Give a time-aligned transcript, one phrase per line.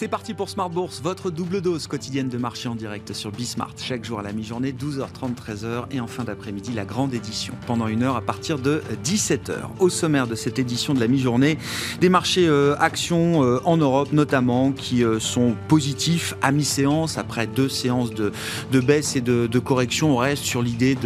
[0.00, 3.74] C'est parti pour Smart Bourse, votre double dose quotidienne de marché en direct sur Bismart.
[3.82, 7.52] Chaque jour à la mi-journée, 12h30, 13h et en fin d'après-midi, la grande édition.
[7.66, 9.56] Pendant une heure à partir de 17h.
[9.80, 11.58] Au sommaire de cette édition de la mi-journée,
[12.00, 17.18] des marchés euh, actions euh, en Europe notamment qui euh, sont positifs à mi-séance.
[17.18, 18.30] Après deux séances de,
[18.70, 20.96] de baisse et de, correction, on reste sur l'idée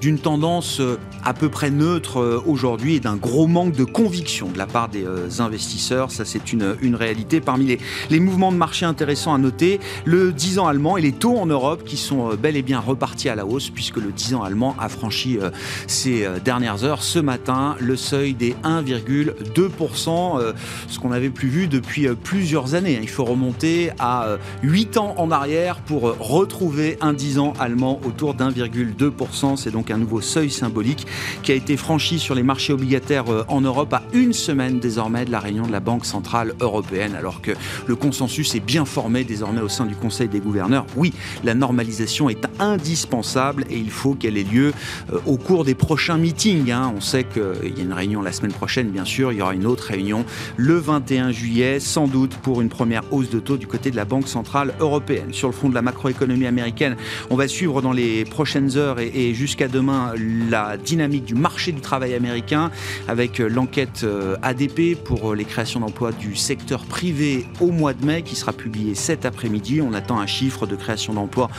[0.00, 0.80] d'une tendance
[1.22, 5.04] à peu près neutre aujourd'hui et d'un gros manque de conviction de la part des
[5.40, 6.10] investisseurs.
[6.10, 7.42] Ça, c'est une, une réalité.
[7.42, 7.78] Parmi les,
[8.08, 11.46] les mouvements de marché intéressant à noter, le 10 ans allemand et les taux en
[11.46, 14.42] Europe qui sont euh, bel et bien repartis à la hausse puisque le 10 ans
[14.44, 15.50] allemand a franchi euh,
[15.88, 20.54] ces euh, dernières heures ce matin le seuil des 1,2%,
[20.86, 22.98] ce qu'on n'avait plus vu depuis plusieurs années.
[23.02, 28.34] Il faut remonter à 8 ans en arrière pour retrouver un 10 ans allemand autour
[28.34, 29.56] d'1,2%.
[29.56, 31.06] C'est donc un nouveau seuil symbolique
[31.42, 35.32] qui a été franchi sur les marchés obligataires en Europe à une semaine désormais de
[35.32, 37.52] la réunion de la Banque Centrale Européenne alors que
[37.86, 40.86] le consensus est bien formé désormais au sein du Conseil des gouverneurs.
[40.96, 41.12] Oui,
[41.44, 44.72] la normalisation est indispensable et il faut qu'elle ait lieu
[45.12, 46.70] euh, au cours des prochains meetings.
[46.70, 46.92] Hein.
[46.96, 49.32] On sait qu'il y a une réunion la semaine prochaine, bien sûr.
[49.32, 50.24] Il y aura une autre réunion
[50.56, 54.04] le 21 juillet, sans doute pour une première hausse de taux du côté de la
[54.04, 55.32] Banque Centrale Européenne.
[55.32, 56.96] Sur le front de la macroéconomie américaine,
[57.30, 60.12] on va suivre dans les prochaines heures et, jusqu'à demain
[60.50, 62.70] la dynamique du marché du travail américain
[63.08, 68.04] avec euh, l'enquête euh, ADP pour les créations d'emplois du secteur privé au mois de
[68.04, 69.80] mai qui sera publié cet après-midi.
[69.80, 71.50] On attend un chiffre de création d'emplois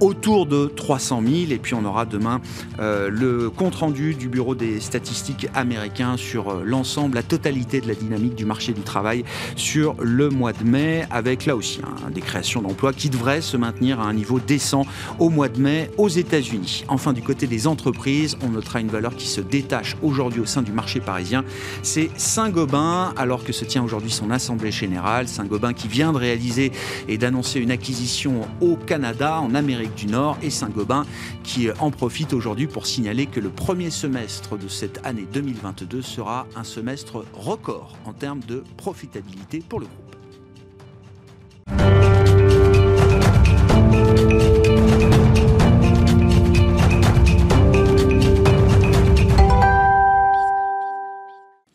[0.00, 1.36] autour de 300 000.
[1.50, 2.40] Et puis on aura demain
[2.78, 7.94] euh, le compte-rendu du Bureau des statistiques américains sur euh, l'ensemble, la totalité de la
[7.94, 9.24] dynamique du marché du travail
[9.56, 11.80] sur le mois de mai, avec là aussi
[12.12, 14.84] des créations d'emplois qui devraient se maintenir à un niveau décent
[15.18, 16.84] au mois de mai aux États-Unis.
[16.88, 20.62] Enfin, du côté des entreprises, on notera une valeur qui se détache aujourd'hui au sein
[20.62, 21.44] du marché parisien.
[21.82, 25.28] C'est Saint-Gobain, alors que se tient aujourd'hui son assemblée générale.
[25.28, 26.72] Saint-Gobain qui vient de réaliser
[27.08, 31.04] et d'annoncer une acquisition au Canada, en Amérique du Nord, et Saint-Gobain
[31.42, 36.46] qui en profite aujourd'hui pour signaler que le premier semestre de cette année 2022 sera
[36.56, 40.08] un semestre record en termes de profitabilité pour le groupe.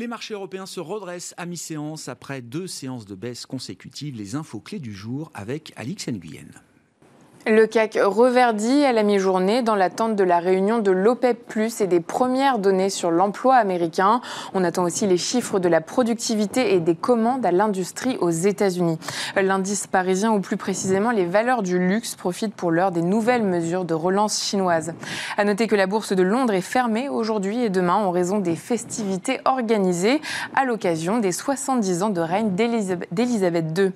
[0.04, 4.18] Les marchés européens se redressent à mi-séance après deux séances de baisse consécutives.
[4.18, 6.50] Les infos clés du jour avec Alix Nguyen.
[7.46, 11.44] Le CAC reverdit à la mi-journée dans l'attente de la réunion de l'OPEP
[11.82, 14.22] et des premières données sur l'emploi américain.
[14.54, 18.98] On attend aussi les chiffres de la productivité et des commandes à l'industrie aux États-Unis.
[19.36, 23.84] L'indice parisien, ou plus précisément les valeurs du luxe, profite pour l'heure des nouvelles mesures
[23.84, 24.94] de relance chinoise.
[25.36, 28.56] À noter que la bourse de Londres est fermée aujourd'hui et demain en raison des
[28.56, 30.22] festivités organisées
[30.56, 33.92] à l'occasion des 70 ans de règne d'Élisabeth II.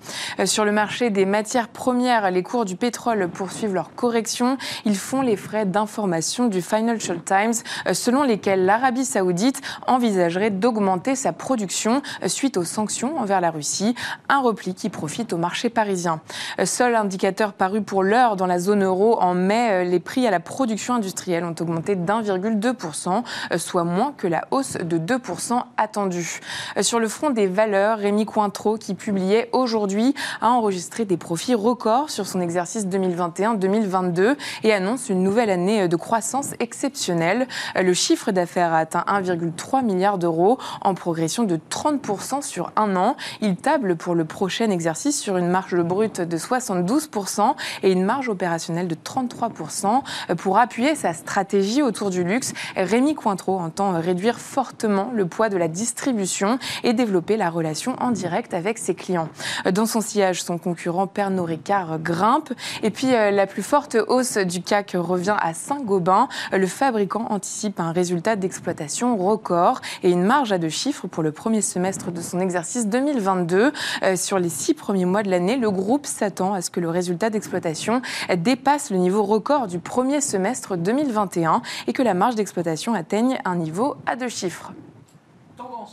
[0.46, 4.57] Sur le marché des matières premières, les cours du pétrole poursuivent leur correction.
[4.83, 7.53] Ils font les frais d'information du Financial Times,
[7.85, 13.51] euh, selon lesquels l'Arabie saoudite envisagerait d'augmenter sa production euh, suite aux sanctions envers la
[13.51, 13.93] Russie,
[14.27, 16.19] un repli qui profite au marché parisien.
[16.59, 20.31] Euh, seul indicateur paru pour l'heure dans la zone euro en mai, les prix à
[20.31, 23.23] la production industrielle ont augmenté d'1,2%,
[23.57, 26.39] soit moins que la hausse de 2% attendue.
[26.81, 32.09] Sur le front des valeurs, Rémi Cointreau, qui publiait aujourd'hui, a enregistré des profits records
[32.09, 37.47] sur son exercice 2020 2021-2022 et annonce une nouvelle année de croissance exceptionnelle.
[37.75, 43.16] Le chiffre d'affaires a atteint 1,3 milliard d'euros en progression de 30% sur un an.
[43.41, 48.29] Il table pour le prochain exercice sur une marge brute de 72% et une marge
[48.29, 50.01] opérationnelle de 33%.
[50.37, 55.57] Pour appuyer sa stratégie autour du luxe, Rémi Cointreau entend réduire fortement le poids de
[55.57, 59.29] la distribution et développer la relation en direct avec ses clients.
[59.71, 64.38] Dans son sillage, son concurrent Pernod Ricard grimpe et puis euh, la plus forte hausse
[64.38, 66.28] du CAC revient à Saint-Gobain.
[66.51, 71.31] Le fabricant anticipe un résultat d'exploitation record et une marge à deux chiffres pour le
[71.31, 73.72] premier semestre de son exercice 2022.
[74.03, 76.90] Euh, sur les six premiers mois de l'année, le groupe s'attend à ce que le
[76.90, 78.02] résultat d'exploitation
[78.37, 83.55] dépasse le niveau record du premier semestre 2021 et que la marge d'exploitation atteigne un
[83.55, 84.72] niveau à deux chiffres.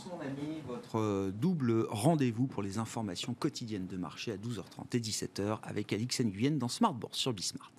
[0.03, 5.59] Mon ami, votre double rendez-vous pour les informations quotidiennes de marché à 12h30 et 17h
[5.63, 7.71] avec Alix Nguyen dans Smart Bourse sur Bismart.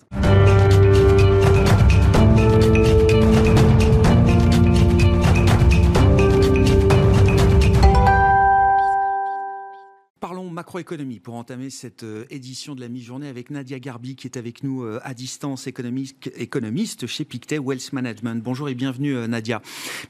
[10.67, 14.63] Macroéconomie pour entamer cette euh, édition de la mi-journée avec Nadia Garbi qui est avec
[14.63, 18.43] nous euh, à distance, économiste, économiste chez Pictet Wealth Management.
[18.43, 19.61] Bonjour et bienvenue euh, Nadia.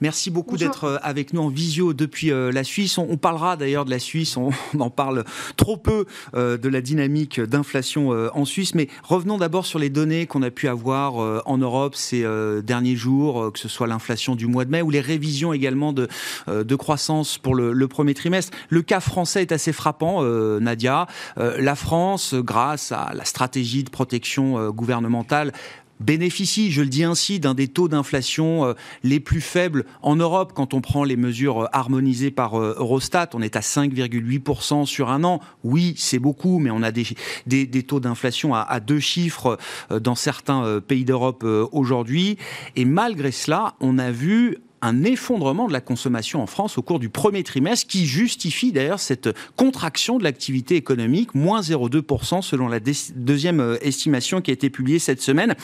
[0.01, 2.97] Merci beaucoup d'être avec nous en visio depuis la Suisse.
[2.97, 4.49] On, parlera d'ailleurs de la Suisse, on,
[4.79, 5.25] en parle
[5.57, 10.41] trop peu de la dynamique d'inflation en Suisse, mais revenons d'abord sur les données qu'on
[10.41, 12.25] a pu avoir en Europe ces
[12.63, 16.07] derniers jours, que ce soit l'inflation du mois de mai ou les révisions également de,
[16.47, 18.55] de croissance pour le, le premier trimestre.
[18.69, 21.07] Le cas français est assez frappant euh, Nadia.
[21.37, 25.51] Euh, la France, grâce à la stratégie de protection euh, gouvernementale,
[25.99, 30.75] bénéficie, je le dis ainsi, d'un des taux d'inflation les plus faibles en Europe quand
[30.75, 33.29] on prend les mesures harmonisées par Eurostat.
[33.33, 35.39] On est à 5,8% sur un an.
[35.63, 37.07] Oui, c'est beaucoup, mais on a des,
[37.47, 39.57] des, taux d'inflation à, deux chiffres
[39.89, 42.37] dans certains pays d'Europe aujourd'hui.
[42.75, 46.99] Et malgré cela, on a vu un effondrement de la consommation en France au cours
[46.99, 52.79] du premier trimestre qui justifie d'ailleurs cette contraction de l'activité économique, moins 0,2% selon la
[52.79, 55.55] deuxième euh, estimation qui a été publiée cette semaine.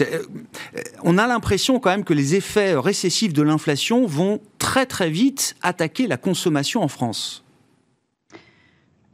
[0.00, 0.22] Euh,
[1.02, 5.56] on a l'impression quand même que les effets récessifs de l'inflation vont très très vite
[5.62, 7.44] attaquer la consommation en France.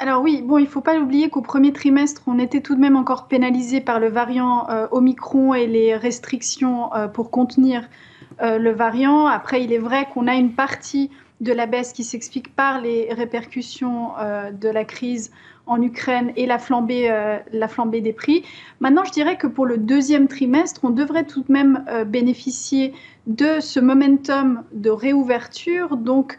[0.01, 2.81] Alors oui, bon, il ne faut pas l'oublier qu'au premier trimestre, on était tout de
[2.81, 7.89] même encore pénalisé par le variant euh, Omicron et les restrictions pour contenir
[8.43, 9.27] euh, le variant.
[9.27, 11.11] Après, il est vrai qu'on a une partie
[11.41, 15.31] de la baisse qui s'explique par les répercussions euh, de la crise
[15.67, 18.45] en Ukraine et la flambée, euh, la flambée des prix.
[18.81, 22.93] Maintenant, je dirais que pour le deuxième trimestre, on devrait tout de même bénéficier
[23.27, 25.97] de ce momentum de réouverture.
[25.97, 26.39] Donc,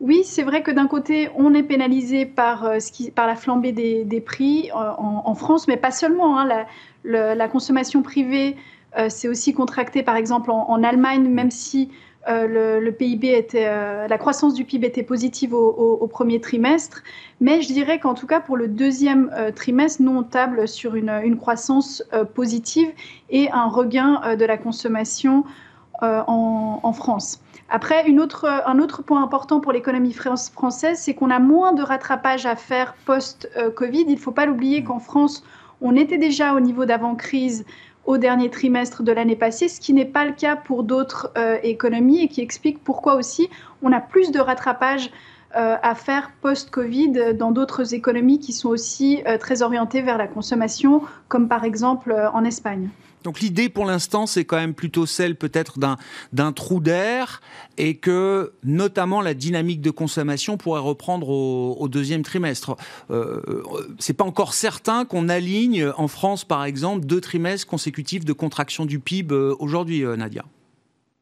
[0.00, 3.72] oui, c'est vrai que d'un côté, on est pénalisé par, ce qui, par la flambée
[3.72, 6.38] des, prix en, France, mais pas seulement.
[6.38, 6.66] Hein.
[7.04, 8.56] la, consommation privée
[9.08, 11.90] c'est aussi contracté, par exemple, en, Allemagne, même si
[12.28, 17.02] euh, le, PIB était, euh, la croissance du PIB était positive au, premier trimestre.
[17.40, 21.36] Mais je dirais qu'en tout cas, pour le deuxième trimestre, nous, on table sur une,
[21.36, 22.02] croissance
[22.34, 22.88] positive
[23.30, 25.44] et un regain de la consommation
[26.00, 27.40] en, France.
[27.68, 32.56] Après, un autre point important pour l'économie française, c'est qu'on a moins de rattrapage à
[32.56, 34.04] faire post-Covid.
[34.08, 35.42] Il ne faut pas l'oublier qu'en France,
[35.80, 37.64] on était déjà au niveau d'avant-crise
[38.06, 41.58] au dernier trimestre de l'année passée, ce qui n'est pas le cas pour d'autres euh,
[41.62, 43.50] économies et qui explique pourquoi aussi
[43.82, 45.10] on a plus de rattrapage
[45.56, 50.28] euh, à faire post-Covid dans d'autres économies qui sont aussi euh, très orientées vers la
[50.28, 52.88] consommation, comme par exemple en Espagne.
[53.26, 55.80] Donc l'idée pour l'instant, c'est quand même plutôt celle peut-être
[56.32, 57.40] d'un trou d'air
[57.76, 62.76] et que notamment la dynamique de consommation pourrait reprendre au, deuxième trimestre.
[63.10, 63.64] Euh,
[63.98, 68.86] c'est pas encore certain qu'on aligne en France, par exemple, deux trimestres consécutifs de contraction
[68.86, 70.44] du PIB euh, aujourd'hui, euh, Nadia.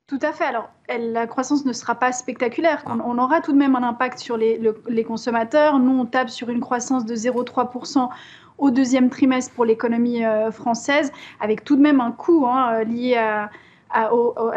[0.06, 0.44] Tout à fait.
[0.44, 2.82] Alors, la croissance ne sera pas spectaculaire.
[2.84, 2.98] Ah.
[3.06, 5.78] On, aura tout de même un impact sur les, les consommateurs.
[5.78, 8.10] Nous, on tape sur une croissance de 0,3%
[8.58, 12.84] au deuxième trimestre pour l'économie euh, française, avec tout de même un coût hein, euh,
[12.84, 13.50] lié à,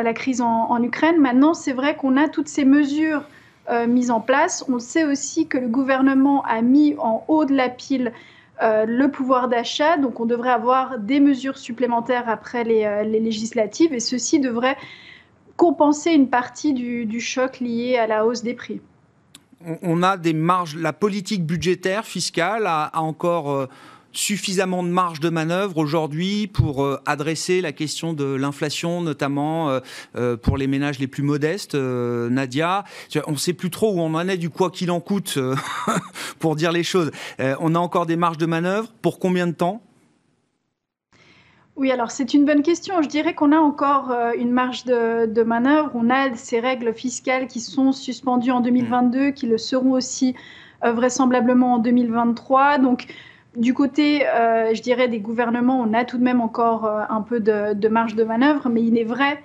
[0.01, 1.17] la crise en, Ukraine.
[1.17, 3.23] Maintenant, c'est vrai qu'on a toutes ces mesures
[3.69, 4.65] euh, mises en place.
[4.67, 8.13] On sait aussi que le gouvernement a mis en haut de la pile
[8.59, 14.39] le pouvoir d'achat, donc on devrait avoir des mesures supplémentaires après les, législatives, et ceci
[14.39, 14.75] devrait
[15.57, 18.81] compenser une partie du, choc lié à la hausse des prix
[19.81, 23.67] on a des marges, la politique budgétaire, fiscale a, encore euh,
[24.13, 29.79] suffisamment de marge de manœuvre aujourd'hui pour euh, adresser la question de l'inflation, notamment
[30.15, 31.75] euh, pour les ménages les plus modestes.
[31.75, 32.83] Nadia,
[33.25, 35.39] on ne sait plus trop où on en est du quoi qu'il en coûte,
[36.39, 37.11] pour dire les choses.
[37.39, 38.89] on a encore des marges de manœuvre.
[39.01, 39.81] Pour combien de temps?
[41.77, 43.03] Oui, alors c'est une bonne question.
[43.03, 45.91] Je dirais qu'on a encore euh, une marge de, manœuvre.
[45.93, 50.35] On a ces règles fiscales qui sont suspendues en 2022, qui le seront aussi
[50.83, 52.79] euh, vraisemblablement en 2023.
[52.79, 53.05] Donc,
[53.55, 57.39] du côté, euh, je dirais, des gouvernements, on a tout de même encore un peu
[57.39, 59.39] de, marge de manœuvre, mais il est vrai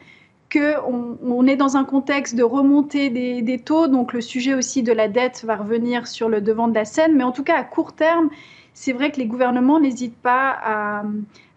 [0.50, 4.82] qu'on on est dans un contexte de remontée des, des, taux, donc le sujet aussi
[4.82, 7.56] de la dette va revenir sur le devant de la scène, mais en tout cas
[7.56, 8.30] à court terme,
[8.75, 11.02] c'est vrai que les gouvernements n'hésitent pas à,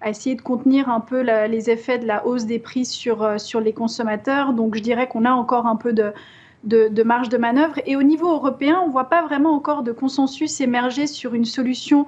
[0.05, 3.59] essayer de contenir un peu les effets de la hausse des prix sur, euh, sur
[3.59, 4.53] les consommateurs.
[4.53, 7.79] Donc je dirais qu'on a encore un peu de, marge de manœuvre.
[7.85, 11.45] Et au niveau européen, on ne voit pas vraiment encore de consensus émerger sur une
[11.45, 12.05] solution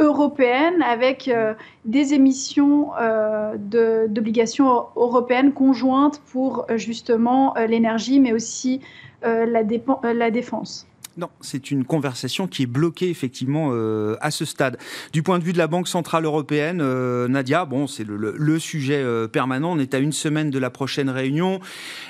[0.00, 1.54] européenne avec euh,
[1.84, 8.80] des émissions euh, d'obligations européennes conjointes pour justement l'énergie, mais aussi
[9.22, 10.89] la défense.
[11.20, 14.78] Non, c'est une conversation qui est bloquée effectivement euh, à ce stade.
[15.12, 19.28] Du point de vue de la Banque centrale européenne, euh, Nadia, c'est le, sujet euh,
[19.28, 19.72] permanent.
[19.72, 21.60] On est à une semaine de la prochaine réunion.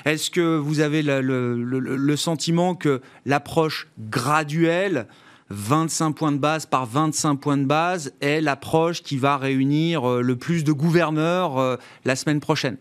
[0.05, 5.07] Est-ce que vous avez le, sentiment que l'approche graduelle
[5.49, 10.35] 25 points de base par 25 points de base est l'approche qui va réunir le
[10.37, 12.77] plus de gouverneurs la semaine prochaine?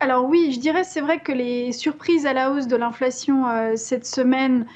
[0.00, 3.44] Alors oui, je dirais c'est vrai que les surprises à la hausse de l'inflation
[3.76, 4.66] cette semaine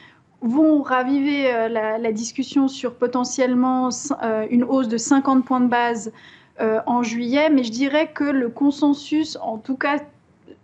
[0.42, 3.88] vont raviver la, discussion sur potentiellement
[4.50, 6.12] une hausse de 50 points de base
[6.60, 10.00] en juillet, mais je dirais que le consensus, en tout cas,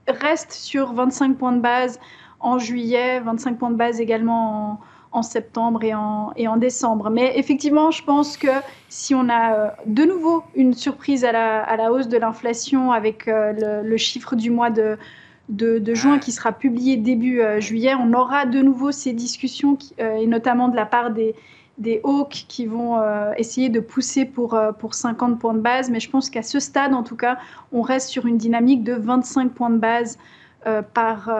[0.07, 1.99] reste sur 25 points de base
[2.41, 4.81] en juillet, 25 points de base également
[5.13, 7.11] en, septembre et en, et en, décembre.
[7.11, 8.49] Mais effectivement, je pense que
[8.89, 12.93] si on a euh, de nouveau une surprise à la, à la hausse de l'inflation
[12.93, 14.99] avec euh, le, chiffre du mois de,
[15.49, 20.27] de, juin qui sera publié début euh, juillet, on aura de nouveau ces discussions, et
[20.27, 21.35] notamment de la part des,
[21.79, 23.01] des hawks qui vont
[23.37, 25.91] essayer de pousser pour, pour 50 points de base.
[25.91, 27.39] Mais je pense qu'à ce stade, en tout cas,
[27.73, 30.19] on reste sur une dynamique de 25 points de base
[30.67, 31.31] euh, par,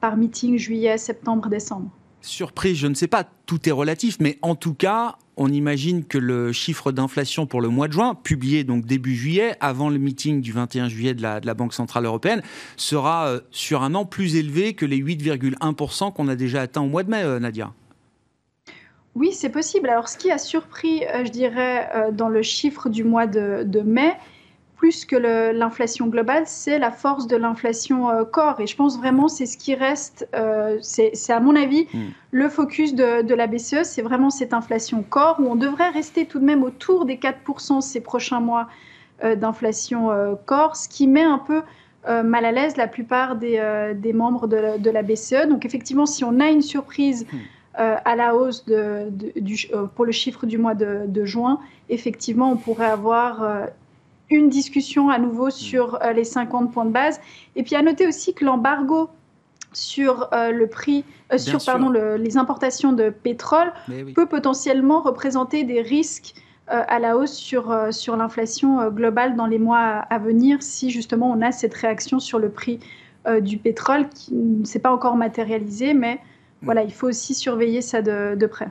[0.00, 1.88] par meeting juillet, septembre, décembre.
[2.22, 6.18] Surprise, je ne sais pas, tout est relatif, mais en tout cas, on imagine que
[6.18, 10.42] le chiffre d'inflation pour le mois de juin, publié donc début juillet, avant le meeting
[10.42, 12.42] du 21 juillet de la, de la Banque Centrale Européenne,
[12.76, 16.88] sera euh, sur un an plus élevé que les 8,1% qu'on a déjà atteint au
[16.88, 17.72] mois de mai, Nadia.
[19.14, 19.88] Oui, c'est possible.
[19.88, 24.12] Alors, ce qui a surpris, je dirais, dans le chiffre du mois de mai,
[24.80, 28.60] plus que l'inflation globale, c'est la force de l'inflation euh, corps.
[28.60, 31.98] Et je pense vraiment c'est ce qui reste, euh, c'est à mon avis hmm.
[32.30, 36.38] le focus de, la BCE, c'est vraiment cette inflation corps où on devrait rester tout
[36.38, 38.68] de même autour des 4% ces prochains mois
[39.22, 40.08] euh, d'inflation
[40.46, 41.60] corps, ce qui met un peu
[42.24, 45.46] mal à l'aise la plupart des, membres de la, BCE.
[45.46, 47.36] Donc effectivement, si on a une surprise hmm.
[47.74, 51.60] à la hausse de, du, pour le chiffre du mois de, de, juin,
[51.90, 53.68] effectivement, on pourrait avoir
[54.30, 55.52] une discussion à nouveau mm.
[55.52, 57.20] sur euh, les 50 points de base.
[57.56, 59.10] Et puis à noter aussi que l'embargo
[59.72, 63.72] sur euh, le prix, euh, sur pardon, les importations de pétrole
[64.14, 66.34] peut potentiellement représenter des risques
[66.66, 71.42] à la hausse sur, sur l'inflation globale dans les mois à, venir si justement on
[71.42, 72.78] a cette réaction sur le prix
[73.40, 76.18] du pétrole qui ne s'est pas encore matérialisé, mais mm.
[76.62, 78.68] voilà, il faut aussi surveiller ça de, de près.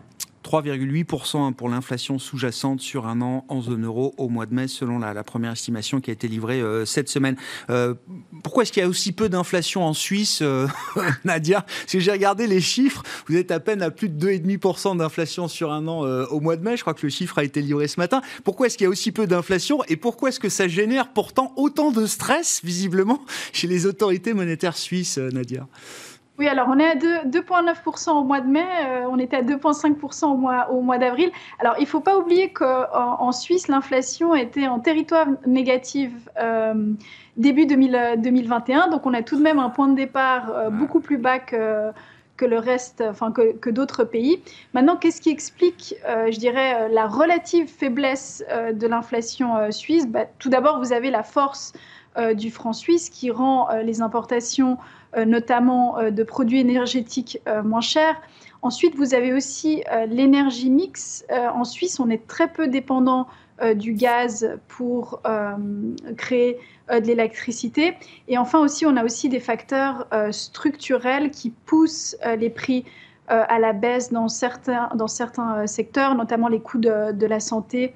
[0.49, 4.97] 3,8% pour l'inflation sous-jacente sur un an en zone euro au mois de mai, selon
[4.97, 7.35] la, première estimation qui a été livrée euh, cette semaine.
[7.69, 7.93] Euh,
[8.41, 10.67] pourquoi est-ce qu'il y a aussi peu d'inflation en Suisse, euh,
[11.23, 11.67] Nadia?
[11.87, 15.71] Que j'ai regardé les chiffres, vous êtes à peine à plus de 2,5% d'inflation sur
[15.71, 17.99] un an au mois de mai, je crois que le chiffre a été livré ce
[17.99, 18.21] matin.
[18.43, 21.53] Pourquoi est-ce qu'il y a aussi peu d'inflation et pourquoi est-ce que ça génère pourtant
[21.57, 25.67] autant de stress, visiblement, chez les autorités monétaires suisses, Nadia?
[26.39, 30.25] Oui, alors on est à 2,9% au mois de mai, euh, on était à 2,5%
[30.25, 31.31] au mois, au mois d'avril.
[31.59, 36.93] Alors il ne faut pas oublier qu'en en Suisse, l'inflation était en territoire négatif euh,
[37.35, 41.17] début 2021, donc on a tout de même un point de départ euh, beaucoup plus
[41.17, 41.91] bas que,
[42.37, 44.41] que le reste, enfin que, que d'autres pays.
[44.73, 50.07] Maintenant, qu'est-ce qui explique, je dirais, la relative faiblesse de l'inflation suisse?
[50.07, 51.73] Bah, Tout d'abord, vous avez la force
[52.35, 54.77] du franc suisse qui rend les importations
[55.17, 58.21] euh, notamment euh, de produits énergétiques euh, moins chers.
[58.61, 61.25] Ensuite, vous avez aussi l'énergie mix.
[61.31, 63.25] en Suisse, on est très peu dépendant
[63.73, 65.21] du gaz pour
[66.17, 67.95] créer de l'électricité.
[68.27, 72.83] Et enfin aussi, on a aussi des facteurs structurels qui poussent les prix
[73.29, 77.95] à la baisse dans certains, dans certains secteurs, notamment les coûts de, la santé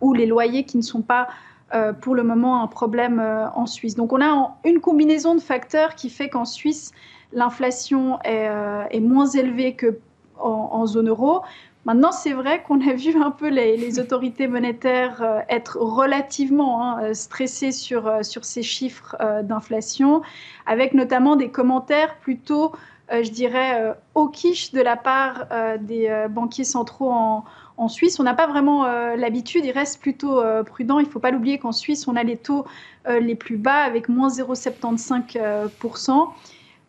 [0.00, 1.28] ou les loyers qui ne sont pas
[1.74, 3.94] euh, pour le moment un problème euh, en Suisse.
[3.94, 6.92] Donc on a une combinaison de facteurs qui fait qu'en Suisse,
[7.32, 11.40] l'inflation est, euh, moins élevée qu'en en, zone euro.
[11.86, 17.72] Maintenant, c'est vrai qu'on a vu un peu les, autorités monétaires être relativement hein, stressées
[17.72, 20.20] sur, ces chiffres d'inflation,
[20.66, 22.72] avec notamment des commentaires plutôt,
[23.10, 23.96] je dirais,
[24.32, 25.46] quiche de la part
[25.80, 27.44] des banquiers centraux en,
[27.76, 30.98] en Suisse, on n'a pas vraiment euh, l'habitude, il reste plutôt euh, prudent.
[30.98, 32.66] Il ne faut pas l'oublier qu'en Suisse, on a les taux
[33.08, 36.28] euh, les plus bas avec moins 0,75%.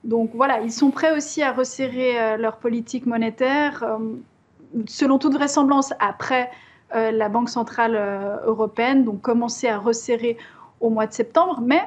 [0.04, 3.86] Donc voilà, ils sont prêts aussi à resserrer leur politique monétaire,
[4.86, 6.52] selon toute vraisemblance, après
[6.94, 7.96] la Banque centrale
[8.46, 10.36] européenne, donc commencer à resserrer
[10.82, 11.62] au mois de septembre.
[11.62, 11.82] Mais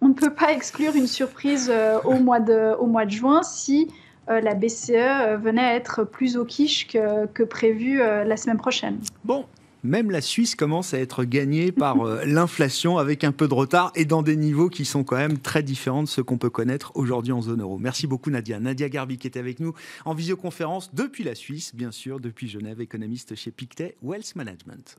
[0.00, 3.92] on ne peut pas exclure une surprise au mois de juin si
[4.28, 8.56] euh, la BCE euh, venait à être plus au quiche que, prévu euh, la semaine
[8.56, 8.98] prochaine.
[9.24, 9.46] Bon,
[9.84, 14.04] même la Suisse commence à être gagnée par l'inflation avec un peu de retard et
[14.04, 17.32] dans des niveaux qui sont quand même très différents de ceux qu'on peut connaître aujourd'hui
[17.32, 17.78] en zone euro.
[17.78, 18.58] Merci beaucoup Nadia.
[18.58, 22.80] Nadia Garbi qui était avec nous en visioconférence depuis la Suisse, bien sûr, depuis Genève,
[22.80, 24.96] économiste chez Pictet Wealth Management.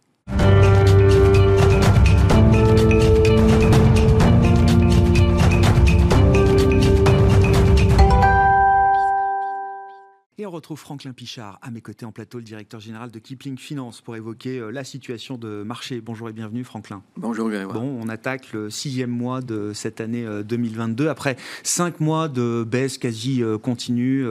[10.46, 14.01] On retrouve Franklin Pichard à mes côtés en plateau, le directeur général de Kipling Finance,
[14.01, 16.00] pour évoquer euh, la situation de marché.
[16.00, 17.01] Bonjour et bienvenue, Franklin.
[17.15, 21.06] Bonjour, Bon, on attaque le sixième mois de cette année 2022.
[21.06, 24.27] Euh, Après cinq mois de baisse quasi euh, continue,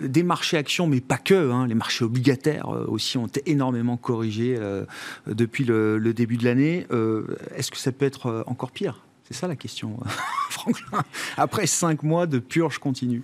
[0.00, 1.50] des marchés actions, mais pas que.
[1.50, 4.58] Hein, les marchés obligataires aussi ont été énormément corrigés
[5.26, 6.86] depuis le début de l'année.
[7.54, 9.04] Est-ce que ça peut être encore pire?
[9.30, 9.96] C'est ça la question,
[10.50, 11.04] Franklin.
[11.36, 13.22] Après cinq mois de purge continue.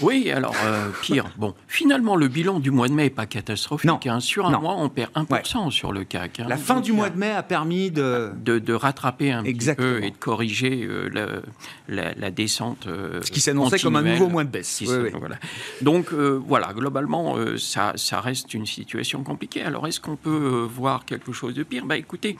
[0.00, 1.26] Oui, alors euh, pire.
[1.36, 3.88] Bon, finalement, le bilan du mois de mai n'est pas catastrophique.
[3.88, 4.00] Non.
[4.04, 4.18] Hein.
[4.18, 6.40] Sur un mois, on perd 1% sur le CAC.
[6.40, 6.46] Hein.
[6.48, 8.32] La fin du mois de mai a permis de...
[8.44, 11.40] De, rattraper un petit peu et de corriger euh,
[11.86, 12.88] la, descente.
[12.88, 14.82] Euh, Ce qui s'annonçait comme un nouveau mois de baisse.
[14.82, 15.36] Voilà.
[15.82, 19.62] Donc voilà, globalement, ça, ça reste une situation compliquée.
[19.62, 21.86] Alors est-ce qu'on peut voir quelque chose de pire?
[21.86, 22.36] Bah écoutez,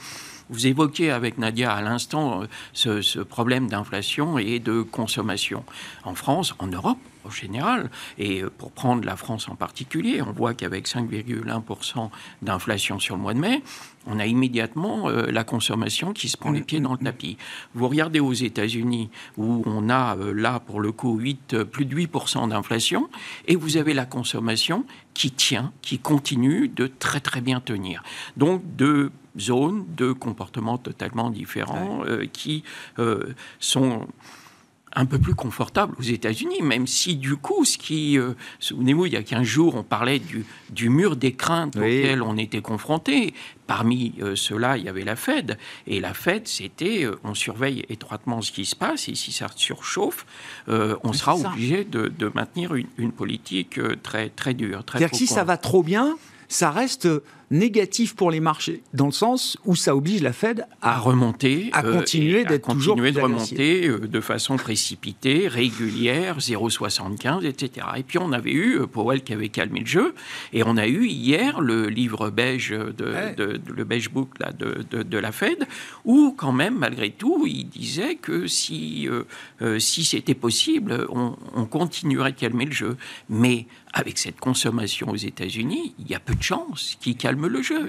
[0.51, 5.65] vous évoquiez avec Nadia à l'instant euh, ce, problème d'inflation et de consommation.
[6.05, 10.33] En France, en Europe, en général, et euh, pour prendre la France en particulier, on
[10.33, 12.11] voit qu'avec 5,1%
[12.43, 13.63] d'inflation sur le mois de mai,
[14.07, 17.39] on a immédiatement euh, la consommation qui se prend les pieds dans le tapis.
[17.75, 19.09] Vous regardez aux États-Unis
[19.39, 23.09] où on a là pour le coup 8, plus de 8% d'inflation
[23.47, 24.85] et vous avez la consommation
[25.15, 28.03] qui tient, qui continue de très très bien tenir.
[28.37, 32.65] Donc de zones de comportements totalement différents euh, qui
[32.99, 34.07] euh, sont
[34.97, 39.13] un peu plus confortables aux États-Unis, même si du coup, ce qui, euh, souvenez-vous, il
[39.15, 43.35] y a 15 jours, on parlait du, du mur des craintes auxquelles on était confronté.
[43.67, 45.59] Parmi ceux-là, il y avait la Fed.
[45.89, 50.27] Et la Fed, c'était, on surveille étroitement ce qui se passe, et si ça surchauffe,
[50.69, 54.85] on sera obligé de, de, maintenir une, une politique très, très dure.
[54.87, 56.17] C'est-à-dire que si ça va trop bien,
[56.55, 57.09] ça reste
[57.51, 61.85] négatif pour les marchés, dans le sens où ça oblige la Fed à, remonter, à
[61.85, 67.87] euh, continuer d'être toujours de remonter euh, de façon précipitée, régulière, 0,75, etc.
[67.97, 70.15] Et puis on avait eu euh, Powell qui avait calmé le jeu,
[70.53, 75.33] et on a eu hier le livre beige de, le beige book là, de, la
[75.33, 75.67] Fed,
[76.05, 79.09] où quand même malgré tout il disait que si
[79.79, 82.97] si c'était possible, on, on continuerait de calmer le jeu,
[83.29, 87.63] mais avec cette consommation aux États-Unis, il y a peu de chances qu'ils calment le
[87.63, 87.89] jeu.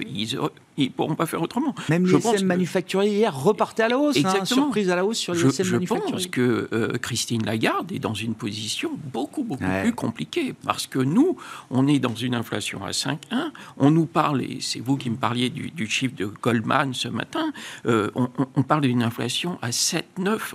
[0.76, 1.74] Ils pourront pas faire autrement.
[1.88, 4.16] Même les SM manufacturiers hier repartaient à la hausse.
[4.16, 4.64] Hein, Exactement.
[4.64, 7.98] surprise à la hausse sur les je, SM je pense que euh, Christine Lagarde est
[7.98, 10.54] dans une position beaucoup, beaucoup plus compliquée.
[10.64, 11.36] Parce que nous,
[11.70, 13.50] on est dans une inflation à 5,1.
[13.78, 17.52] On nous parle, et c'est vous qui me parliez du, chiffre de Goldman ce matin,
[17.86, 20.54] euh, on, parle d'une inflation à 7,9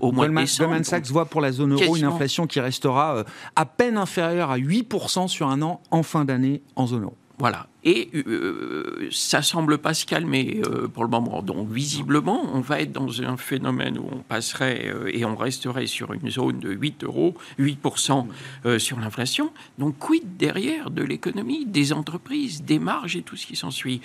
[0.00, 0.68] au mois de décembre.
[0.68, 3.24] Goldman Sachs voit pour la zone euro une inflation qui restera euh,
[3.56, 7.16] à peine inférieure à 8% sur un an en fin d'année en zone euro.
[7.38, 7.66] Voilà.
[7.84, 11.42] Et euh, ça semble pas se calmer euh, pour le moment.
[11.42, 15.88] Donc visiblement, on va être dans un phénomène où on passerait euh, et on resterait
[15.88, 19.52] sur une zone de 8 euros, 8% sur l'inflation.
[19.78, 24.00] Donc quid derrière de l'économie, des entreprises, des marges et tout ce qui s'ensuit?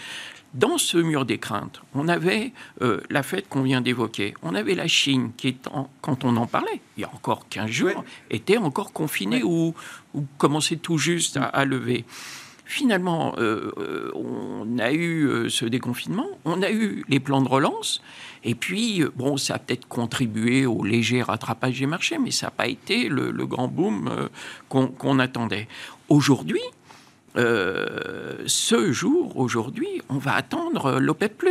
[0.54, 2.54] Dans ce mur des craintes, on avait
[3.10, 4.34] la fête qu'on vient d'évoquer.
[4.42, 5.56] On avait la Chine qui,
[6.02, 9.76] quand on en parlait, il y a encore 15 jours, était encore confinée ou,
[10.38, 12.06] commençait tout juste à lever.
[12.69, 17.47] Finalement, euh, euh, on a eu euh, ce déconfinement, on a eu les plans de
[17.47, 18.01] relance,
[18.43, 22.51] et puis, bon, ça a peut-être contribué au léger rattrapage des marchés, mais ça n'a
[22.51, 24.30] pas été le, grand boom
[24.67, 25.69] qu'on attendait.
[26.10, 26.62] Aujourd'hui,
[27.38, 31.43] ce jour, aujourd'hui, on va attendre l'OPEP+.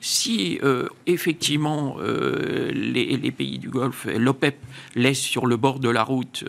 [0.00, 0.60] Si
[1.06, 4.56] effectivement les, les, pays du Golfe, l'OPEP
[4.94, 6.44] laisse sur le bord de la route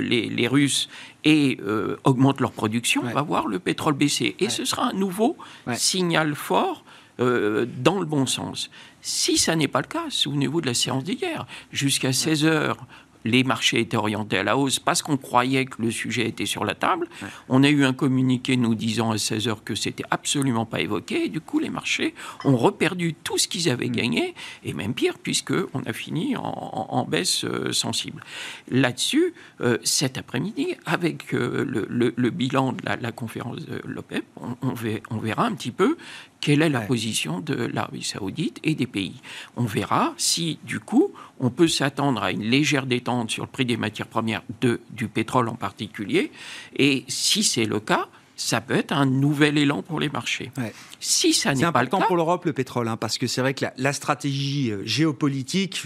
[0.00, 0.88] les, les Russes
[1.24, 4.36] et euh, augmentent leur production, on va voir le pétrole baisser.
[4.38, 5.36] Et ce sera un nouveau
[5.74, 6.84] signal fort
[7.20, 8.70] euh, dans le bon sens.
[9.00, 12.76] Si ça n'est pas le cas, souvenez-vous de la séance d'hier, jusqu'à 16 heures,
[13.24, 16.64] les marchés étaient orientés à la hausse parce qu'on croyait que le sujet était sur
[16.64, 17.08] la table.
[17.48, 21.26] On a eu un communiqué nous disant à 16 heures que c'était absolument pas évoqué.
[21.26, 23.96] Et du coup, les marchés ont reperdu tout ce qu'ils avaient mm.
[23.96, 24.34] gagné,
[24.64, 28.22] et même pire, puisqu'on a fini en, baisse euh, sensible.
[28.70, 34.24] Là-dessus, euh, cet après-midi, avec euh, le, bilan de la, conférence de l'OPEP,
[34.62, 35.96] on, verra un petit peu
[36.40, 39.20] quelle est la position de l'Arabie saoudite et des pays.
[39.56, 41.12] On verra si, du coup,
[41.44, 44.42] on peut s'attendre à une légère détente sur le prix des matières premières,
[44.90, 46.32] du pétrole en particulier,
[46.74, 50.50] et si c'est le cas, ça peut être un nouvel élan pour les marchés.
[51.00, 53.54] Si ça n'est pas le cas, pour l'Europe le pétrole, hein, parce que c'est vrai
[53.54, 55.82] que la, stratégie euh, géopolitique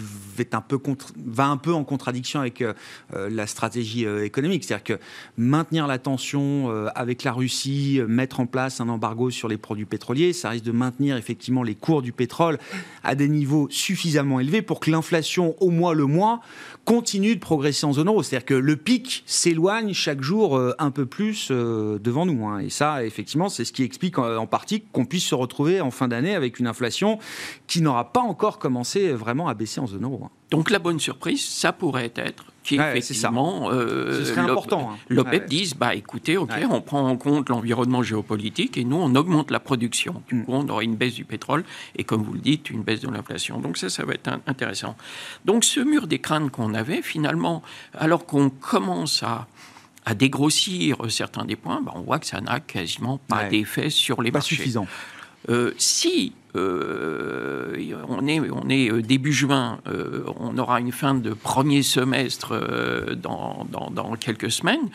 [0.53, 0.79] un peu
[1.27, 2.73] va un peu en contradiction avec euh,
[3.15, 5.03] euh, la stratégie économique, c'est-à-dire que
[5.37, 10.33] maintenir la tension avec la Russie, mettre en place un embargo sur les produits pétroliers,
[10.33, 12.59] ça risque de maintenir effectivement les cours du pétrole
[13.05, 16.41] à des niveaux suffisamment élevés pour que l'inflation au mois le mois
[16.85, 18.23] continue de progresser en zone euro.
[18.23, 22.38] C'est-à-dire que le pic s'éloigne chaque jour un peu plus devant nous.
[22.47, 22.61] Hein.
[22.61, 26.09] Et ça, effectivement, c'est ce qui explique en, partie qu'on puisse se retrouver en fin
[26.09, 27.19] d'année avec une inflation
[27.67, 30.23] qui n'aura pas encore commencé vraiment à baisser en zone euro.
[30.25, 30.31] Hein.
[30.51, 34.91] Donc la bonne surprise, ça pourrait être qu'effectivement, euh, Ce serait important.
[34.93, 34.97] Hein.
[35.09, 39.51] L'OPEP dise, bah écoutez, ok, on prend en compte l'environnement géopolitique et nous on augmente
[39.51, 40.23] la production.
[40.29, 40.45] Du mm.
[40.45, 41.65] coup, on aura une baisse du pétrole
[41.97, 43.61] et comme vous le dites, une baisse de l'inflation.
[43.61, 44.97] Donc ça, ça va être intéressant.
[45.45, 47.63] Donc ce mur des craintes qu'on avait, finalement,
[47.95, 49.47] alors qu'on commence à
[50.09, 54.23] à dégrossir certains des points, bah, on voit que ça n'a quasiment pas d'effet sur
[54.23, 54.57] les pas marchés.
[54.57, 54.87] suffisant.
[55.51, 57.77] Euh, si euh,
[58.09, 59.81] on, est, on est euh, début juin,
[60.41, 62.59] on aura une fin de premier semestre
[63.17, 64.89] dans, dans, quelques semaines,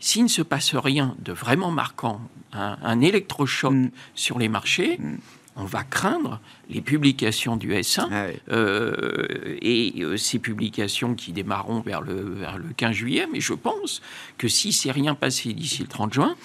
[0.00, 2.22] s'il ne se passe rien de vraiment marquant,
[2.54, 3.90] un, électrochoc mm.
[4.14, 5.16] sur les marchés, mm
[5.56, 11.80] on va craindre les publications du S1 ah euh, et euh, ces publications qui démarreront
[11.80, 13.26] vers le, vers le 15 juillet.
[13.32, 14.02] Mais je pense
[14.38, 16.36] que si c'est rien passé d'ici le 30 juin,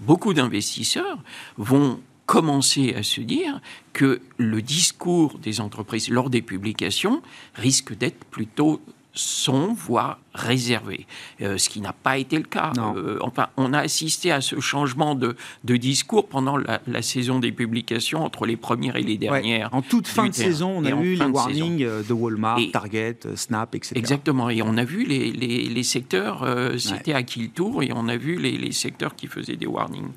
[0.00, 1.18] beaucoup d'investisseurs
[1.56, 3.60] vont commencer à se dire
[3.94, 7.22] que le discours des entreprises lors des publications
[7.54, 8.82] risque d'être plutôt
[9.14, 11.06] son, voire réservé,
[11.42, 12.72] euh, ce qui n'a pas été le cas.
[12.78, 17.52] Euh, enfin, on a assisté à ce changement de, de discours pendant la, saison des
[17.52, 19.68] publications entre les premières et les dernières.
[19.72, 23.74] En toute fin de saison, on a eu les warnings euh, de Walmart, Target, Snap,
[23.74, 23.94] etc.
[23.96, 26.46] Exactement, et on a vu les, les, les secteurs,
[26.78, 29.66] c'était à qui le tour, et on a vu les, les, secteurs qui faisaient des
[29.66, 30.10] warnings.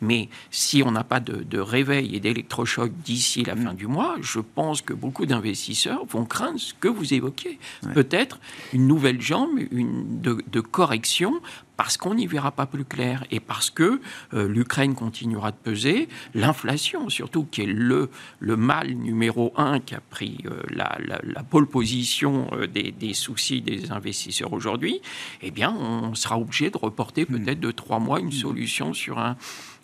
[0.00, 3.64] Mais si on n'a pas de, de, réveil et d'électrochoc d'ici la mm.
[3.64, 7.58] fin du mois, je pense que beaucoup d'investisseurs vont craindre ce que vous évoquez.
[7.94, 8.38] Peut-être
[8.72, 11.40] une nouvelle jambe, une, de, correction
[11.76, 14.00] parce qu'on n'y verra pas plus clair et parce que
[14.32, 19.94] euh, l'Ukraine continuera de peser, l'inflation surtout, qui est le, le mal numéro un qui
[19.94, 25.00] a pris euh, la, la, pole position euh, des, des, soucis des investisseurs aujourd'hui,
[25.42, 27.38] eh bien, on sera obligé de reporter hmm.
[27.38, 29.36] peut-être de trois mois une solution sur un,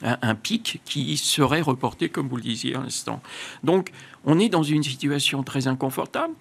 [0.02, 3.20] un, un, pic qui serait reporté, comme vous le disiez à l'instant.
[3.64, 3.90] Donc,
[4.24, 6.34] on est dans une situation très inconfortable.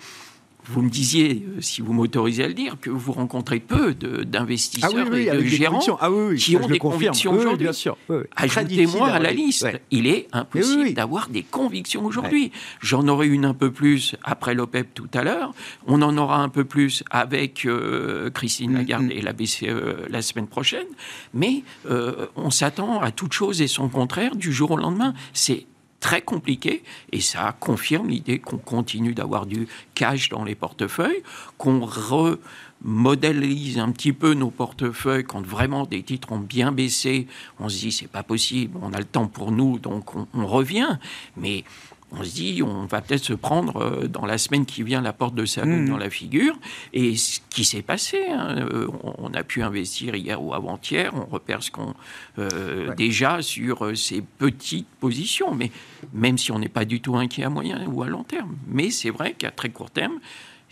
[0.65, 5.07] Vous me disiez, euh, si vous m'autorisez à le dire, que vous rencontrez peu d'investisseurs
[5.11, 7.67] ah et de gérants ah qui ont des convictions aujourd'hui.
[8.35, 9.67] Ajoutez-moi à la liste.
[9.89, 12.51] Il est impossible d'avoir des convictions aujourd'hui.
[12.81, 15.53] J'en aurai une un peu plus après l'OPEP tout à l'heure.
[15.87, 19.11] On en aura un peu plus avec euh, Christine mm, Lagarde mm.
[19.11, 20.87] et la BCE la semaine prochaine.
[21.33, 25.13] Mais euh, on s'attend à toute chose et son contraire du jour au lendemain.
[25.33, 25.65] C'est
[25.99, 31.23] très compliqué et ça confirme l'idée qu'on continue d'avoir du cash dans les portefeuilles,
[31.57, 37.27] qu'on remodélise un petit peu nos portefeuilles quand vraiment des titres ont bien baissé.
[37.59, 40.47] On se dit c'est pas possible, on a le temps pour nous donc on, on
[40.47, 40.97] revient.
[41.35, 41.63] Mais
[42.11, 45.13] on se dit, on va peut-être se prendre euh, dans la semaine qui vient la
[45.13, 45.89] porte de sa mmh.
[45.89, 46.57] dans la figure.
[46.93, 51.25] Et ce qui s'est passé, hein, euh, on a pu investir hier ou avant-hier, on
[51.25, 51.93] repère ce qu'on
[52.39, 55.71] euh, déjà sur ces petites positions, mais
[56.13, 58.55] même si on n'est pas du tout inquiet à moyen ou à long terme.
[58.67, 60.19] Mais c'est vrai qu'à très court terme,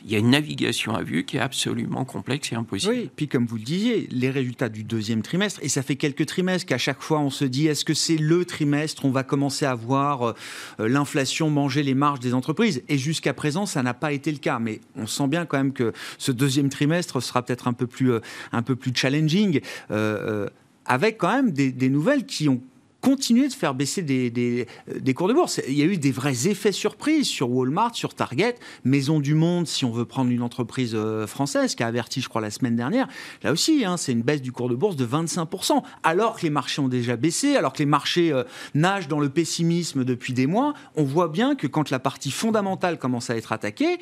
[0.05, 2.93] il y a une navigation à vue qui est absolument complexe et impossible.
[2.93, 6.25] Oui, puis comme vous le disiez, les résultats du deuxième trimestre, et ça fait quelques
[6.25, 9.23] trimestres qu'à chaque fois on se dit est-ce que c'est le trimestre où on va
[9.23, 10.33] commencer à voir euh,
[10.79, 12.83] l'inflation manger les marges des entreprises?
[12.89, 14.59] Et jusqu'à présent, ça n'a pas été le cas.
[14.59, 18.11] Mais on sent bien quand même que ce deuxième trimestre sera peut-être un, peu plus,
[18.11, 18.19] euh,
[18.51, 20.47] un peu plus challenging, euh,
[20.85, 22.61] avec quand même des nouvelles qui ont
[23.01, 25.61] continuer de faire baisser des, des, cours de bourse.
[25.67, 29.67] Il y a eu des vrais effets surprises sur Walmart, sur Target, Maison du Monde,
[29.67, 32.75] si on veut prendre une entreprise euh, française qui a averti, je crois, la semaine
[32.75, 33.07] dernière.
[33.43, 36.49] Là aussi, hein, c'est une baisse du cours de bourse de 25%, alors que les
[36.49, 40.47] marchés ont déjà baissé, alors que les marchés euh, nagent dans le pessimisme depuis des
[40.47, 40.73] mois.
[40.95, 43.99] On voit bien que quand la partie fondamentale commence à être attaquée,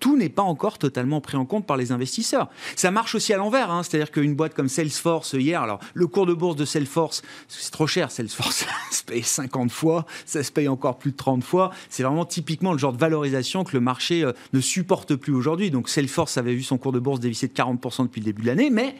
[0.00, 2.48] tout n'est pas encore totalement pris en compte par les investisseurs.
[2.74, 6.26] Ça marche aussi à l'envers, hein, c'est-à-dire qu'une boîte comme Salesforce hier, alors le cours
[6.26, 8.56] de bourse de Salesforce, c'est trop cher, Salesforce,
[8.90, 11.70] ça se paye 50 fois, ça se paye encore plus de 30 fois.
[11.88, 15.70] C'est vraiment typiquement le genre de valorisation que le marché euh, ne supporte plus aujourd'hui.
[15.70, 18.46] Donc Salesforce avait vu son cours de bourse dévisser de 40% depuis le début de
[18.46, 18.96] l'année, mais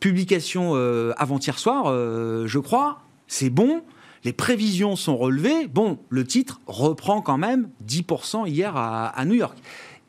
[0.00, 3.82] publication euh, avant-hier soir, euh, je crois, c'est bon.
[4.24, 5.66] Les prévisions sont relevées.
[5.66, 9.58] Bon, le titre reprend quand même 10% hier à New York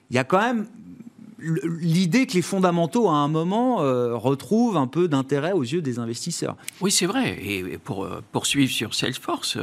[0.09, 0.67] il y a quand même
[1.39, 3.77] l'idée que les fondamentaux, à un moment,
[4.17, 6.55] retrouvent un peu d'intérêt aux yeux des investisseurs.
[6.81, 7.37] Oui, c'est vrai.
[7.43, 9.57] Et pour poursuivre sur Salesforce,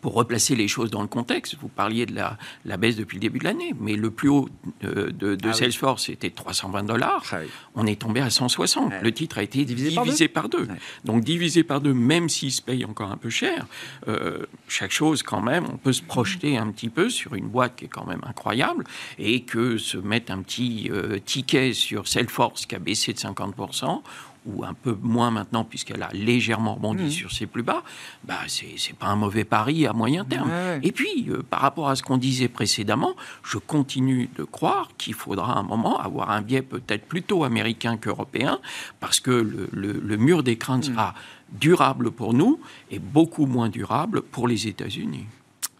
[0.00, 3.20] pour replacer les choses dans le contexte, vous parliez de la, la baisse depuis le
[3.20, 4.48] début de l'année, mais le plus haut
[4.80, 7.24] de, de, ah Salesforce était 320 dollars.
[7.32, 7.38] Ah
[7.74, 8.92] On est tombé à 160.
[9.02, 10.68] Le titre a été divisé, par deux.
[11.04, 13.66] Donc divisé par deux, même s'il se paye encore un peu cher,
[14.08, 17.76] euh, chaque chose quand même, on peut se projeter un petit peu sur une boîte
[17.76, 18.84] qui est quand même incroyable
[19.18, 24.02] et que se mettre un petit euh, ticket sur Salesforce qui a baissé de 50%,
[24.46, 27.10] ou un peu moins maintenant puisqu'elle a légèrement rebondi mmh.
[27.10, 27.82] sur ses plus bas,
[28.24, 30.50] bah c'est pas un mauvais pari à moyen terme.
[30.82, 35.14] Et puis, euh, par rapport à ce qu'on disait précédemment, je continue de croire qu'il
[35.14, 38.60] faudra un moment avoir un biais peut-être plutôt américain qu'européen,
[38.98, 40.92] parce que le, mur des craintes mmh.
[40.92, 41.14] sera
[41.52, 45.26] durable pour nous et beaucoup moins durable pour les États-Unis.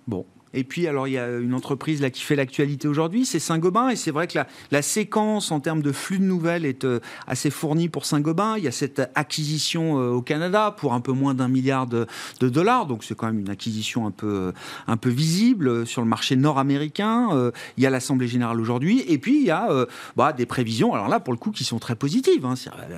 [0.07, 3.39] Bon, et puis, alors, il y a une entreprise là qui fait l'actualité aujourd'hui, c'est
[3.39, 3.91] Saint-Gobain.
[3.91, 4.39] Et c'est vrai que
[4.71, 8.57] la, séquence en termes de flux de nouvelles est euh, assez fournie pour Saint-Gobain.
[8.59, 12.07] Il y a cette acquisition euh, au Canada pour un peu moins d'un milliard de,
[12.41, 12.87] dollars.
[12.87, 14.53] Donc, c'est quand même une acquisition un peu,
[14.89, 17.51] un peu visible euh, sur le marché nord-américain.
[17.77, 19.05] il y a l'Assemblée générale aujourd'hui.
[19.07, 19.69] Et puis, il y a
[20.17, 22.45] bah, des prévisions, alors là, pour le coup, qui sont très positives.
[22.45, 22.55] Hein.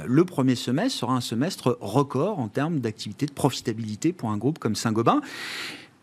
[0.06, 4.58] Le premier semestre sera un semestre record en termes d'activité de profitabilité pour un groupe
[4.58, 5.20] comme Saint-Gobain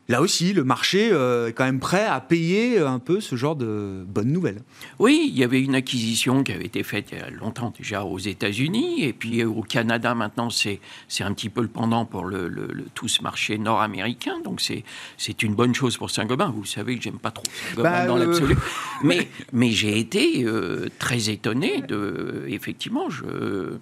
[0.09, 3.55] là aussi, le marché euh, est quand même prêt à payer un peu ce genre
[3.55, 4.61] de bonnes nouvelles.
[4.99, 8.03] Oui, il y avait une acquisition qui avait été faite il y a longtemps déjà
[8.03, 10.79] aux États-Unis, et puis au Canada maintenant, c'est
[11.21, 12.49] un petit peu le pendant pour le,
[12.93, 14.39] tout ce marché nord-américain.
[14.43, 16.51] Donc c'est une bonne chose pour Saint-Gobain.
[16.53, 18.57] Vous savez que j'aime pas trop Saint-Gobain bah, dans euh, l'absolu.
[19.03, 22.43] Mais, mais j'ai été euh, très étonné de.
[22.47, 23.77] Effectivement, je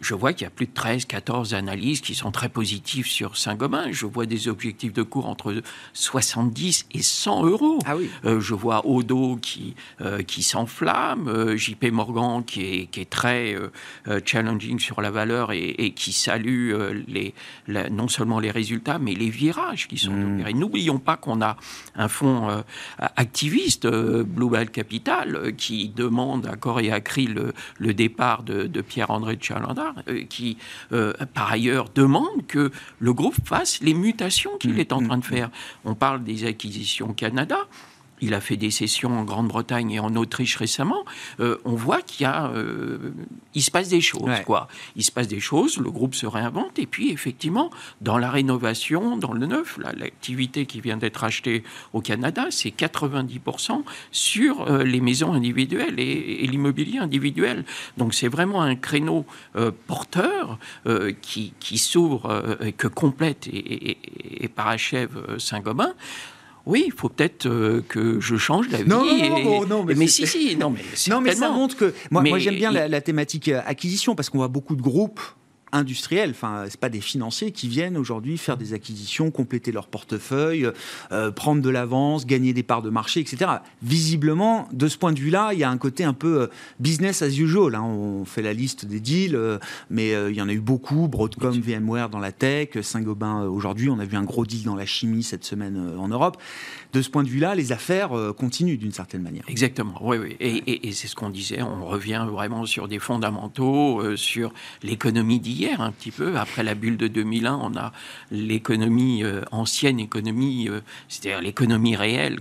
[0.00, 3.36] je vois qu'il y a plus de 13, 14 analyses qui sont très positives sur
[3.36, 3.86] Saint-Gobain.
[3.90, 7.78] Je vois des objectifs de cours entre 70 et 100 euros.
[7.86, 8.10] Ah oui.
[8.24, 13.10] Euh, je vois Odo qui, euh, qui s'enflamme, euh, JP Morgan qui est, qui est
[13.10, 13.56] très
[14.24, 16.74] challenging sur la valeur et, qui salue
[17.08, 17.34] les,
[17.90, 20.34] non seulement les résultats, mais les virages qui sont mmh.
[20.34, 20.52] opérés.
[20.54, 21.56] N'oublions pas qu'on a
[21.94, 22.64] un fonds
[22.98, 28.80] activiste, Bluebell Capital, qui demande à corps et à cri le, le départ de, de
[28.80, 29.42] Pierre-André de
[30.08, 30.56] Euh, qui,
[30.92, 35.18] euh, par ailleurs, demande que le groupe fasse les mutations qu'il mmh, est en train
[35.18, 35.50] de mmh, faire.
[35.84, 37.58] On parle des acquisitions Canada.
[38.24, 41.04] Il a fait des sessions en Grande-Bretagne et en Autriche récemment.
[41.40, 43.12] Euh, on voit qu'il y a, euh,
[43.52, 44.66] il se passe des choses, quoi.
[44.96, 47.68] Il se passe des choses, le groupe se réinvente et puis effectivement,
[48.00, 53.82] dans la rénovation, dans le neuf, l'activité qui vient d'être achetée au Canada, c'est 90%
[54.10, 57.66] sur euh, les maisons individuelles et, l'immobilier individuel.
[57.98, 59.26] Donc c'est vraiment un créneau
[59.86, 60.58] porteur
[61.20, 65.94] qui, qui s'ouvre, que complète et, et, et parachève Saint-Gobain.
[66.66, 68.88] Oui, il faut peut-être euh, que je change d'avis.
[68.88, 71.92] Non, non, non, mais, si, si, non, mais, non, mais ça montre que.
[72.10, 75.20] Moi, moi j'aime bien la, la, thématique euh, acquisition parce qu'on voit beaucoup de groupes
[75.74, 80.70] industriels, enfin, c'est pas des financiers qui viennent aujourd'hui faire des acquisitions, compléter leur portefeuille,
[81.12, 83.50] euh, prendre de l'avance, gagner des parts de marché, etc.
[83.82, 86.46] Visiblement, de ce point de vue-là, il y a un côté un peu euh,
[86.78, 87.74] business as usual.
[87.74, 87.82] Hein.
[87.82, 89.58] On fait la liste des deals, euh,
[89.90, 91.08] mais il y en a eu beaucoup.
[91.08, 93.90] Broadcom, VMware dans la tech, Saint-Gobain aujourd'hui.
[93.90, 96.36] On a vu un gros deal dans la chimie cette semaine en Europe.
[96.92, 99.42] De ce point de vue-là, les affaires continuent d'une certaine manière.
[99.48, 100.36] Exactement, oui, oui.
[100.38, 101.62] Et, et c'est ce qu'on disait.
[101.62, 106.38] On revient vraiment sur des fondamentaux, sur l'économie d'hier un petit peu.
[106.38, 107.92] Après la bulle de 2001, on a
[108.30, 112.38] l'économie, euh, ancienne économie, euh, c'est-à-dire l'économie réelle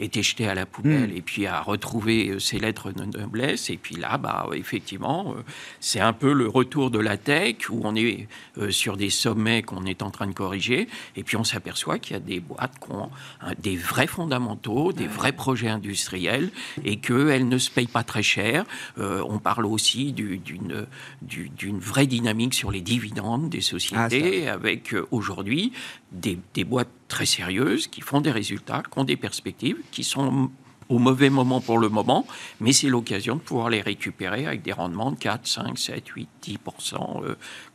[0.00, 1.16] été jeté à la poubelle hmm.
[1.16, 3.70] et puis à retrouver ses euh, lettres de noblesse.
[3.70, 5.42] Et puis là, bah, effectivement, euh,
[5.78, 8.26] c'est un peu le retour de la tech où on est
[8.58, 10.88] euh, sur des sommets qu'on est en train de corriger.
[11.16, 13.10] Et puis on s'aperçoit qu'il y a des boîtes qui ont
[13.58, 16.50] des vrais fondamentaux, des vrais projets industriels
[16.84, 18.64] et qu'elles ne se payent pas très cher.
[18.98, 20.86] on parle aussi d'une
[21.22, 25.72] d'une vraie dynamique sur les dividendes des sociétés ah, avec aujourd'hui
[26.12, 30.50] des, des boîtes très sérieuses, qui font des résultats, qui ont des perspectives, qui sont
[30.90, 32.26] au mauvais moment pour le moment,
[32.60, 36.28] mais c'est l'occasion de pouvoir les récupérer avec des rendements de 4, 5, 7, 8,
[36.42, 36.58] 10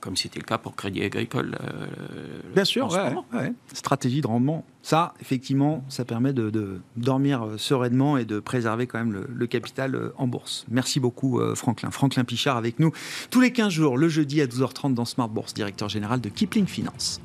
[0.01, 1.57] comme c'était le cas pour Crédit Agricole.
[1.61, 1.87] Euh,
[2.53, 4.65] Bien sûr, ouais, stratégie de rendement.
[4.83, 9.47] Ça, effectivement, ça permet de, dormir euh, sereinement et de préserver quand même le, le
[9.47, 10.65] capital euh, en bourse.
[10.69, 11.91] Merci beaucoup, Franklin.
[11.91, 12.91] Franklin Pichard avec nous
[13.31, 16.65] tous les 15 jours, le jeudi à 12h30 dans Smart Bourse, directeur général de Kipling
[16.65, 17.21] Finance.